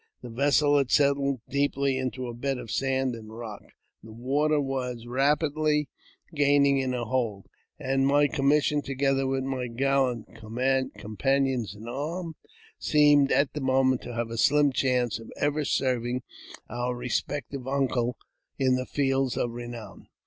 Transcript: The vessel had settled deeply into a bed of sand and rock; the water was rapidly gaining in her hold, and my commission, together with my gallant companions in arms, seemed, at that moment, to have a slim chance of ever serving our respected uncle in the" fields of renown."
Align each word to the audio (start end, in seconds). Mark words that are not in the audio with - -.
The 0.23 0.31
vessel 0.31 0.79
had 0.79 0.89
settled 0.89 1.41
deeply 1.47 1.95
into 1.99 2.25
a 2.25 2.33
bed 2.33 2.57
of 2.57 2.71
sand 2.71 3.13
and 3.13 3.37
rock; 3.37 3.61
the 4.03 4.11
water 4.11 4.59
was 4.59 5.05
rapidly 5.05 5.89
gaining 6.33 6.79
in 6.79 6.93
her 6.93 7.03
hold, 7.03 7.45
and 7.77 8.07
my 8.07 8.27
commission, 8.27 8.81
together 8.81 9.27
with 9.27 9.43
my 9.43 9.67
gallant 9.67 10.27
companions 10.33 11.75
in 11.75 11.87
arms, 11.87 12.33
seemed, 12.79 13.31
at 13.31 13.53
that 13.53 13.61
moment, 13.61 14.01
to 14.01 14.15
have 14.15 14.31
a 14.31 14.39
slim 14.39 14.71
chance 14.71 15.19
of 15.19 15.31
ever 15.37 15.63
serving 15.63 16.23
our 16.67 16.95
respected 16.95 17.67
uncle 17.67 18.17
in 18.57 18.77
the" 18.77 18.85
fields 18.95 19.37
of 19.37 19.51
renown." 19.51 20.07